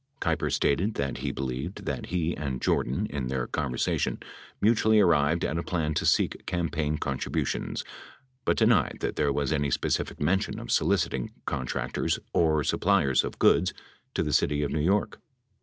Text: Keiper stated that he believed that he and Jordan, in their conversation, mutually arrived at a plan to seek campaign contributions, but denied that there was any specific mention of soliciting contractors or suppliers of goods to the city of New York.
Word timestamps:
Keiper 0.19 0.51
stated 0.51 0.95
that 0.95 1.19
he 1.19 1.31
believed 1.31 1.85
that 1.85 2.07
he 2.07 2.35
and 2.35 2.59
Jordan, 2.59 3.05
in 3.11 3.27
their 3.27 3.45
conversation, 3.45 4.19
mutually 4.59 4.99
arrived 4.99 5.45
at 5.45 5.59
a 5.59 5.63
plan 5.63 5.93
to 5.93 6.07
seek 6.07 6.43
campaign 6.47 6.97
contributions, 6.97 7.83
but 8.43 8.57
denied 8.57 8.97
that 9.01 9.15
there 9.15 9.31
was 9.31 9.53
any 9.53 9.69
specific 9.69 10.19
mention 10.19 10.57
of 10.57 10.71
soliciting 10.71 11.33
contractors 11.45 12.17
or 12.33 12.63
suppliers 12.63 13.23
of 13.23 13.37
goods 13.37 13.75
to 14.15 14.23
the 14.23 14.33
city 14.33 14.63
of 14.63 14.71
New 14.71 14.79
York. 14.81 15.19